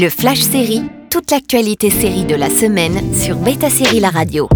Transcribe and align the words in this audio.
Le 0.00 0.10
Flash 0.10 0.42
Série, 0.42 0.82
toute 1.10 1.32
l'actualité 1.32 1.90
série 1.90 2.24
de 2.24 2.36
la 2.36 2.50
semaine 2.50 3.00
sur 3.12 3.34
Beta 3.34 3.68
Série 3.68 3.98
La 3.98 4.10
Radio. 4.10 4.48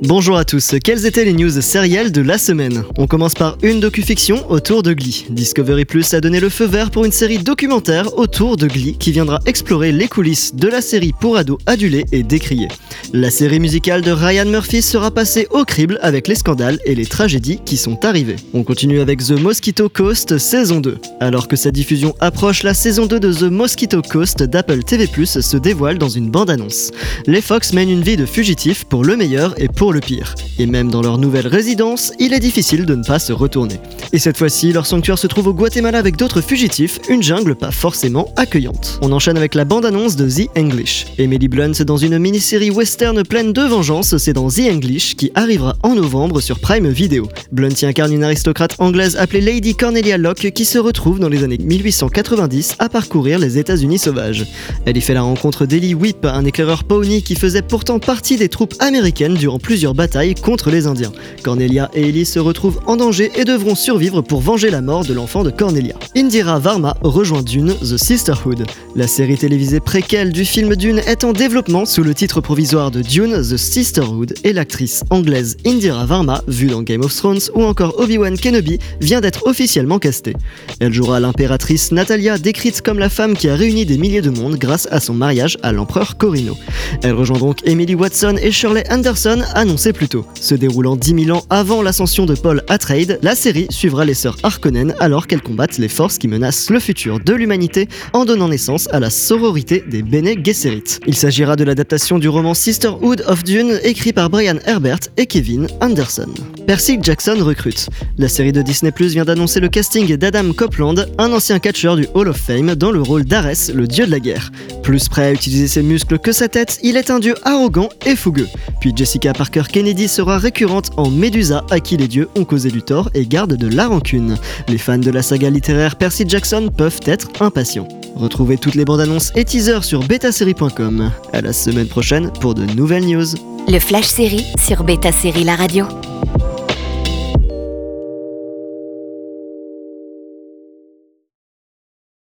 Bonjour 0.00 0.38
à 0.38 0.46
tous, 0.46 0.74
quelles 0.82 1.04
étaient 1.04 1.26
les 1.26 1.34
news 1.34 1.60
sérielles 1.60 2.12
de 2.12 2.22
la 2.22 2.38
semaine? 2.38 2.84
On 2.96 3.06
commence 3.06 3.34
par 3.34 3.58
une 3.62 3.78
docu-fiction 3.78 4.50
autour 4.50 4.82
de 4.82 4.94
Glee. 4.94 5.26
Discovery 5.28 5.84
Plus 5.84 6.14
a 6.14 6.22
donné 6.22 6.40
le 6.40 6.48
feu 6.48 6.64
vert 6.64 6.90
pour 6.90 7.04
une 7.04 7.12
série 7.12 7.38
documentaire 7.38 8.16
autour 8.18 8.56
de 8.56 8.66
Glee 8.66 8.96
qui 8.98 9.12
viendra 9.12 9.38
explorer 9.44 9.92
les 9.92 10.08
coulisses 10.08 10.54
de 10.54 10.68
la 10.68 10.80
série 10.80 11.12
pour 11.18 11.36
ados 11.36 11.58
adulés 11.66 12.06
et 12.10 12.22
décriés. 12.22 12.68
La 13.12 13.30
série 13.30 13.60
musicale 13.60 14.02
de 14.02 14.10
Ryan 14.10 14.46
Murphy 14.46 14.82
sera 14.82 15.12
passée 15.12 15.46
au 15.50 15.64
crible 15.64 15.98
avec 16.02 16.26
les 16.26 16.34
scandales 16.34 16.80
et 16.84 16.94
les 16.96 17.06
tragédies 17.06 17.60
qui 17.64 17.76
sont 17.76 18.04
arrivées. 18.04 18.36
On 18.52 18.64
continue 18.64 19.00
avec 19.00 19.24
The 19.24 19.40
Mosquito 19.40 19.88
Coast 19.88 20.38
saison 20.38 20.80
2. 20.80 20.98
Alors 21.20 21.46
que 21.46 21.54
sa 21.54 21.70
diffusion 21.70 22.14
approche, 22.18 22.64
la 22.64 22.74
saison 22.74 23.06
2 23.06 23.20
de 23.20 23.32
The 23.32 23.42
Mosquito 23.44 24.02
Coast 24.02 24.42
d'Apple 24.42 24.82
TV+, 24.82 25.06
se 25.24 25.56
dévoile 25.56 25.98
dans 25.98 26.08
une 26.08 26.30
bande-annonce. 26.30 26.90
Les 27.26 27.40
Fox 27.40 27.72
mènent 27.72 27.90
une 27.90 28.02
vie 28.02 28.16
de 28.16 28.26
fugitifs 28.26 28.84
pour 28.84 29.04
le 29.04 29.16
meilleur 29.16 29.54
et 29.60 29.68
pour 29.68 29.92
le 29.92 30.00
pire. 30.00 30.34
Et 30.58 30.66
même 30.66 30.90
dans 30.90 31.02
leur 31.02 31.18
nouvelle 31.18 31.46
résidence, 31.46 32.12
il 32.18 32.32
est 32.32 32.40
difficile 32.40 32.86
de 32.86 32.96
ne 32.96 33.04
pas 33.04 33.20
se 33.20 33.32
retourner. 33.32 33.76
Et 34.12 34.18
cette 34.18 34.36
fois-ci, 34.36 34.72
leur 34.72 34.86
sanctuaire 34.86 35.18
se 35.18 35.26
trouve 35.28 35.46
au 35.48 35.54
Guatemala 35.54 35.98
avec 35.98 36.16
d'autres 36.16 36.40
fugitifs, 36.40 36.98
une 37.08 37.22
jungle 37.22 37.54
pas 37.54 37.70
forcément 37.70 38.32
accueillante. 38.36 38.98
On 39.00 39.12
enchaîne 39.12 39.36
avec 39.36 39.54
la 39.54 39.64
bande-annonce 39.64 40.16
de 40.16 40.28
The 40.28 40.48
English. 40.58 41.06
Emily 41.18 41.48
Blunt 41.48 41.72
dans 41.86 41.96
une 41.96 42.18
mini-série 42.18 42.70
western 42.70 42.95
pleine 43.28 43.52
de 43.52 43.62
vengeance, 43.62 44.16
c'est 44.16 44.32
dans 44.32 44.48
The 44.48 44.60
English 44.72 45.16
qui 45.16 45.30
arrivera 45.34 45.76
en 45.82 45.94
novembre 45.94 46.40
sur 46.40 46.58
Prime 46.60 46.88
Video. 46.88 47.28
Blunt 47.52 47.74
y 47.82 47.84
incarne 47.84 48.12
une 48.12 48.24
aristocrate 48.24 48.74
anglaise 48.78 49.16
appelée 49.16 49.42
Lady 49.42 49.74
Cornelia 49.74 50.16
Locke 50.16 50.50
qui 50.52 50.64
se 50.64 50.78
retrouve 50.78 51.18
dans 51.18 51.28
les 51.28 51.44
années 51.44 51.58
1890 51.58 52.76
à 52.78 52.88
parcourir 52.88 53.38
les 53.38 53.58
États-Unis 53.58 53.98
sauvages. 53.98 54.46
Elle 54.86 54.96
y 54.96 55.00
fait 55.02 55.12
la 55.12 55.22
rencontre 55.22 55.66
d'Ellie 55.66 55.94
Whip, 55.94 56.24
un 56.24 56.44
éclaireur 56.46 56.84
pony 56.84 57.22
qui 57.22 57.34
faisait 57.34 57.60
pourtant 57.60 57.98
partie 57.98 58.36
des 58.36 58.48
troupes 58.48 58.74
américaines 58.78 59.34
durant 59.34 59.58
plusieurs 59.58 59.94
bataille 59.94 60.34
contre 60.34 60.70
les 60.70 60.86
Indiens. 60.86 61.12
Cornelia 61.42 61.90
et 61.92 62.08
Ellie 62.08 62.24
se 62.24 62.38
retrouvent 62.38 62.80
en 62.86 62.96
danger 62.96 63.30
et 63.36 63.44
devront 63.44 63.74
survivre 63.74 64.22
pour 64.22 64.40
venger 64.40 64.70
la 64.70 64.80
mort 64.80 65.04
de 65.04 65.12
l'enfant 65.12 65.44
de 65.44 65.50
Cornelia. 65.50 65.96
Indira 66.16 66.58
Varma 66.58 66.96
rejoint 67.02 67.42
Dune, 67.42 67.74
The 67.80 67.98
Sisterhood. 67.98 68.64
La 68.94 69.06
série 69.06 69.36
télévisée 69.36 69.80
préquelle 69.80 70.32
du 70.32 70.46
film 70.46 70.76
Dune 70.76 71.02
est 71.06 71.24
en 71.24 71.32
développement 71.32 71.84
sous 71.84 72.02
le 72.02 72.14
titre 72.14 72.40
provisoire 72.40 72.85
de 72.90 73.02
Dune, 73.02 73.42
The 73.42 73.56
Sisterhood 73.56 74.34
et 74.44 74.52
l'actrice 74.52 75.02
anglaise 75.10 75.56
Indira 75.66 76.06
Varma, 76.06 76.42
vue 76.46 76.66
dans 76.66 76.82
Game 76.82 77.02
of 77.02 77.14
Thrones 77.14 77.40
ou 77.54 77.64
encore 77.64 77.98
Obi-Wan 77.98 78.38
Kenobi, 78.38 78.78
vient 79.00 79.20
d'être 79.20 79.46
officiellement 79.46 79.98
castée. 79.98 80.34
Elle 80.80 80.92
jouera 80.92 81.20
l'impératrice 81.20 81.92
Natalia, 81.92 82.38
décrite 82.38 82.82
comme 82.82 82.98
la 82.98 83.08
femme 83.08 83.36
qui 83.36 83.48
a 83.48 83.56
réuni 83.56 83.86
des 83.86 83.98
milliers 83.98 84.22
de 84.22 84.30
monde 84.30 84.56
grâce 84.56 84.88
à 84.90 85.00
son 85.00 85.14
mariage 85.14 85.58
à 85.62 85.72
l'empereur 85.72 86.16
Corino. 86.16 86.56
Elle 87.02 87.14
rejoint 87.14 87.38
donc 87.38 87.58
Emily 87.64 87.94
Watson 87.94 88.36
et 88.42 88.50
Shirley 88.50 88.84
Anderson, 88.90 89.42
annoncés 89.54 89.76
sait 89.76 89.92
plus 89.92 90.08
tôt. 90.08 90.26
Se 90.40 90.54
déroulant 90.54 90.96
10 90.96 91.24
000 91.26 91.36
ans 91.36 91.42
avant 91.50 91.82
l'ascension 91.82 92.26
de 92.26 92.34
Paul 92.34 92.62
Atreides, 92.68 93.18
la 93.22 93.34
série 93.34 93.66
suivra 93.70 94.04
les 94.04 94.14
sœurs 94.14 94.36
Harkonnen 94.42 94.94
alors 95.00 95.26
qu'elles 95.26 95.42
combattent 95.42 95.78
les 95.78 95.88
forces 95.88 96.18
qui 96.18 96.28
menacent 96.28 96.70
le 96.70 96.80
futur 96.80 97.20
de 97.20 97.32
l'humanité 97.34 97.88
en 98.12 98.24
donnant 98.24 98.48
naissance 98.48 98.88
à 98.92 99.00
la 99.00 99.10
sororité 99.10 99.84
des 99.86 100.02
Bene 100.02 100.42
Gesserit. 100.42 101.00
Il 101.06 101.14
s'agira 101.14 101.56
de 101.56 101.64
l'adaptation 101.64 102.18
du 102.18 102.28
roman 102.28 102.54
Sisterhood 102.54 103.24
of 103.26 103.44
Dune 103.44 103.78
écrit 103.84 104.12
par 104.12 104.30
Brian 104.30 104.56
Herbert 104.66 105.00
et 105.16 105.26
Kevin 105.26 105.66
Anderson. 105.80 106.32
Percy 106.66 106.98
Jackson 107.00 107.36
recrute. 107.40 107.88
La 108.18 108.28
série 108.28 108.52
de 108.52 108.62
Disney 108.62 108.90
Plus 108.90 109.12
vient 109.12 109.24
d'annoncer 109.24 109.60
le 109.60 109.68
casting 109.68 110.16
d'Adam 110.16 110.52
Copeland, 110.52 110.96
un 111.18 111.32
ancien 111.32 111.60
catcheur 111.60 111.94
du 111.94 112.08
Hall 112.14 112.28
of 112.28 112.36
Fame, 112.36 112.74
dans 112.74 112.90
le 112.90 113.00
rôle 113.00 113.24
d'Ares, 113.24 113.70
le 113.72 113.86
dieu 113.86 114.04
de 114.04 114.10
la 114.10 114.18
guerre. 114.18 114.50
Plus 114.82 115.08
prêt 115.08 115.26
à 115.26 115.32
utiliser 115.32 115.68
ses 115.68 115.82
muscles 115.82 116.18
que 116.18 116.32
sa 116.32 116.48
tête, 116.48 116.75
il 116.82 116.96
est 116.96 117.10
un 117.10 117.18
dieu 117.18 117.34
arrogant 117.44 117.88
et 118.04 118.16
fougueux. 118.16 118.48
Puis 118.80 118.92
Jessica 118.94 119.32
Parker 119.32 119.62
Kennedy 119.70 120.08
sera 120.08 120.38
récurrente 120.38 120.90
en 120.96 121.10
Médusa, 121.10 121.64
à 121.70 121.80
qui 121.80 121.96
les 121.96 122.08
dieux 122.08 122.28
ont 122.36 122.44
causé 122.44 122.70
du 122.70 122.82
tort 122.82 123.10
et 123.14 123.26
gardent 123.26 123.56
de 123.56 123.68
la 123.68 123.88
rancune. 123.88 124.36
Les 124.68 124.78
fans 124.78 124.98
de 124.98 125.10
la 125.10 125.22
saga 125.22 125.50
littéraire 125.50 125.96
Percy 125.96 126.24
Jackson 126.26 126.70
peuvent 126.76 127.00
être 127.06 127.28
impatients. 127.40 127.88
Retrouvez 128.16 128.56
toutes 128.56 128.74
les 128.74 128.84
bandes 128.84 129.00
annonces 129.00 129.32
et 129.34 129.44
teasers 129.44 129.84
sur 129.84 130.02
betasérie.com. 130.04 131.10
À 131.32 131.40
la 131.40 131.52
semaine 131.52 131.88
prochaine 131.88 132.30
pour 132.40 132.54
de 132.54 132.64
nouvelles 132.64 133.06
news. 133.06 133.26
Le 133.68 133.78
Flash 133.78 134.06
Série 134.06 134.46
sur 134.58 134.84
Beta 134.84 135.12
Série 135.12 135.44
La 135.44 135.56
Radio. 135.56 135.86